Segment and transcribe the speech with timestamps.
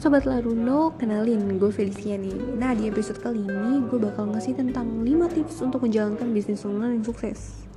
[0.00, 2.56] Sobat Laruno, kenalin gue Felicia nih.
[2.56, 6.96] Nah di episode kali ini gue bakal ngasih tentang 5 tips untuk menjalankan bisnis online
[6.96, 7.68] yang sukses.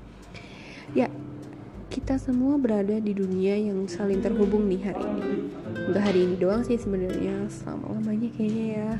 [0.96, 1.12] Ya,
[1.92, 5.52] kita semua berada di dunia yang saling terhubung nih hari ini.
[5.92, 8.92] Gak hari ini doang sih sebenarnya selama-lamanya kayaknya ya.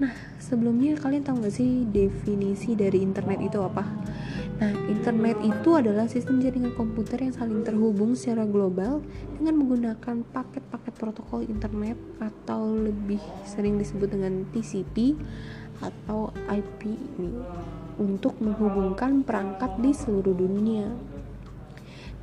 [0.00, 3.84] Nah, sebelumnya kalian tahu gak sih definisi dari internet itu apa?
[4.56, 9.04] Nah, internet itu adalah sistem jaringan komputer yang saling terhubung secara global
[9.36, 15.12] dengan menggunakan paket-paket protokol internet atau lebih sering disebut dengan TCP
[15.84, 17.36] atau IP ini
[18.00, 20.88] untuk menghubungkan perangkat di seluruh dunia.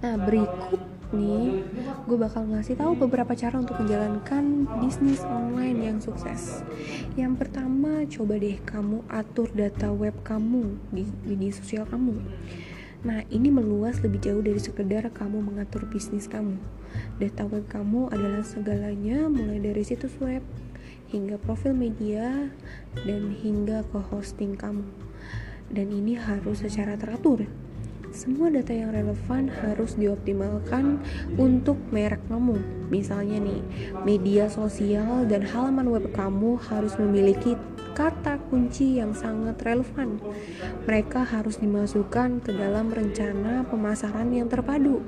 [0.02, 0.82] Nah, berikut
[1.14, 1.64] nih
[2.10, 6.66] gue bakal ngasih tahu beberapa cara untuk menjalankan bisnis online yang sukses.
[7.14, 12.18] Yang pertama, coba deh kamu atur data web kamu di media sosial kamu.
[13.04, 16.56] Nah, ini meluas lebih jauh dari sekedar kamu mengatur bisnis kamu.
[17.20, 20.42] Data web kamu adalah segalanya, mulai dari situs web
[21.14, 22.50] hingga profil media
[23.06, 24.88] dan hingga ke hosting kamu.
[25.70, 27.46] Dan ini harus secara teratur
[28.14, 31.02] semua data yang relevan harus dioptimalkan
[31.34, 32.62] untuk merek kamu.
[32.94, 33.62] Misalnya nih,
[34.06, 37.58] media sosial dan halaman web kamu harus memiliki
[37.98, 40.22] kata kunci yang sangat relevan.
[40.86, 45.02] Mereka harus dimasukkan ke dalam rencana pemasaran yang terpadu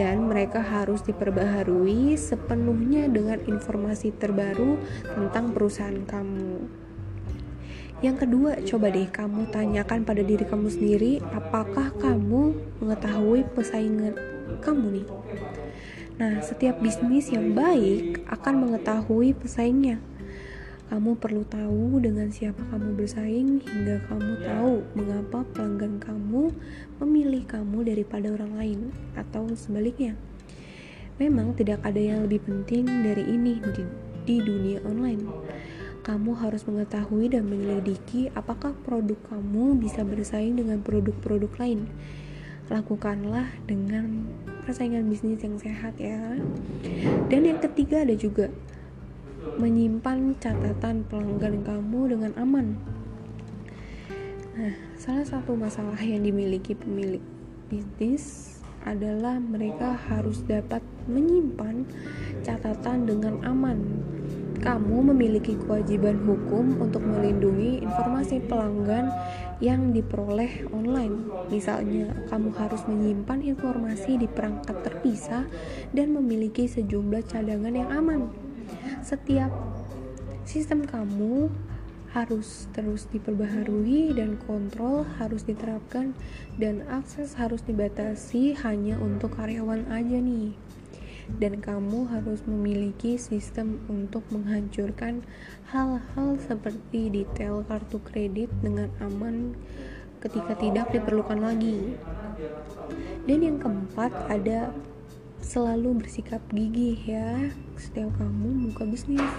[0.00, 6.77] dan mereka harus diperbaharui sepenuhnya dengan informasi terbaru tentang perusahaan kamu.
[7.98, 14.14] Yang kedua, coba deh kamu tanyakan pada diri kamu sendiri, apakah kamu mengetahui pesaingan
[14.62, 15.06] kamu nih?
[16.22, 19.98] Nah, setiap bisnis yang baik akan mengetahui pesaingnya.
[20.94, 26.54] Kamu perlu tahu dengan siapa kamu bersaing hingga kamu tahu mengapa pelanggan kamu
[27.02, 28.80] memilih kamu daripada orang lain
[29.18, 30.14] atau sebaliknya.
[31.18, 33.82] Memang tidak ada yang lebih penting dari ini di,
[34.22, 35.22] di dunia online
[36.08, 41.84] kamu harus mengetahui dan menyelidiki apakah produk kamu bisa bersaing dengan produk-produk lain.
[42.72, 44.24] Lakukanlah dengan
[44.64, 46.40] persaingan bisnis yang sehat ya.
[47.28, 48.48] Dan yang ketiga ada juga
[49.60, 52.80] menyimpan catatan pelanggan kamu dengan aman.
[54.56, 57.20] Nah, salah satu masalah yang dimiliki pemilik
[57.68, 58.56] bisnis
[58.88, 61.84] adalah mereka harus dapat menyimpan
[62.40, 64.00] catatan dengan aman
[64.58, 69.10] kamu memiliki kewajiban hukum untuk melindungi informasi pelanggan
[69.62, 71.30] yang diperoleh online.
[71.50, 75.46] Misalnya, kamu harus menyimpan informasi di perangkat terpisah
[75.94, 78.30] dan memiliki sejumlah cadangan yang aman.
[79.02, 79.50] Setiap
[80.42, 81.50] sistem kamu
[82.16, 86.16] harus terus diperbaharui dan kontrol harus diterapkan
[86.56, 90.56] dan akses harus dibatasi hanya untuk karyawan aja nih
[91.36, 95.20] dan kamu harus memiliki sistem untuk menghancurkan
[95.68, 99.52] hal-hal seperti detail kartu kredit dengan aman
[100.24, 101.94] ketika tidak diperlukan lagi.
[103.28, 104.72] Dan yang keempat ada
[105.44, 109.30] selalu bersikap gigih ya setiap kamu buka bisnis.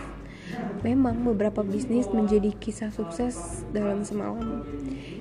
[0.82, 4.66] Memang beberapa bisnis menjadi kisah sukses dalam semalam.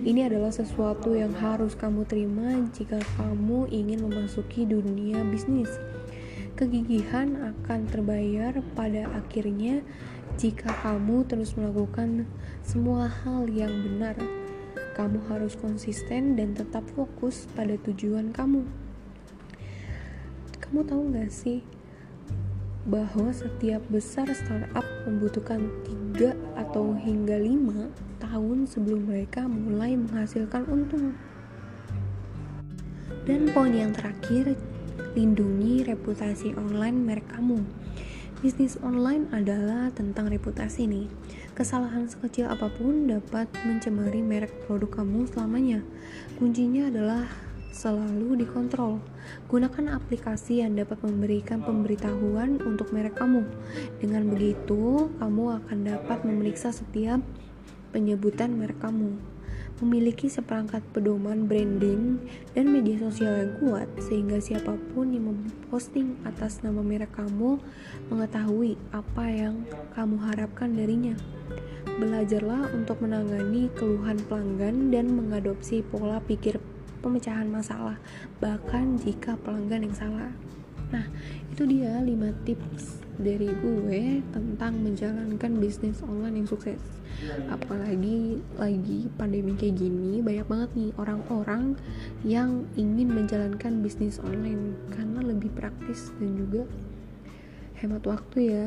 [0.00, 5.68] Ini adalah sesuatu yang harus kamu terima jika kamu ingin memasuki dunia bisnis.
[6.58, 9.78] Kegigihan akan terbayar pada akhirnya
[10.42, 12.26] jika kamu terus melakukan
[12.66, 14.18] semua hal yang benar.
[14.98, 18.66] Kamu harus konsisten dan tetap fokus pada tujuan kamu.
[20.58, 21.62] Kamu tahu gak sih
[22.90, 25.70] bahwa setiap besar startup membutuhkan
[26.18, 31.14] 3 atau hingga 5 tahun sebelum mereka mulai menghasilkan untung.
[33.22, 34.58] Dan poin yang terakhir,
[35.18, 37.58] lindungi reputasi online merek kamu.
[38.38, 41.10] Bisnis online adalah tentang reputasi nih.
[41.58, 45.82] Kesalahan sekecil apa pun dapat mencemari merek produk kamu selamanya.
[46.38, 47.26] Kuncinya adalah
[47.74, 49.02] selalu dikontrol.
[49.50, 53.42] Gunakan aplikasi yang dapat memberikan pemberitahuan untuk merek kamu.
[53.98, 57.18] Dengan begitu, kamu akan dapat memeriksa setiap
[57.90, 59.18] penyebutan merek kamu
[59.78, 62.18] memiliki seperangkat pedoman branding
[62.54, 67.62] dan media sosial yang kuat sehingga siapa pun yang memposting atas nama merek kamu
[68.10, 69.62] mengetahui apa yang
[69.94, 71.14] kamu harapkan darinya.
[71.98, 76.58] Belajarlah untuk menangani keluhan pelanggan dan mengadopsi pola pikir
[76.98, 77.96] pemecahan masalah
[78.42, 80.30] bahkan jika pelanggan yang salah.
[80.88, 81.04] Nah,
[81.52, 86.80] itu dia 5 tips dari gue tentang menjalankan bisnis online yang sukses.
[87.50, 91.74] Apalagi lagi pandemi kayak gini banyak banget nih orang-orang
[92.22, 96.62] yang ingin menjalankan bisnis online karena lebih praktis dan juga
[97.82, 98.66] hemat waktu ya.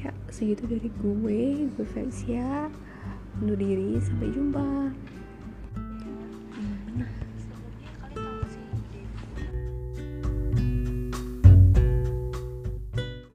[0.00, 1.68] Ya segitu dari gue.
[1.76, 2.72] Gue Felicia
[3.38, 4.00] undur diri.
[4.00, 4.90] Sampai jumpa